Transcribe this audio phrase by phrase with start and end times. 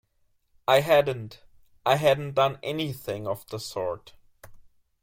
[0.67, 1.43] I hadn't;
[1.85, 4.15] I hadn't done anything of the sort.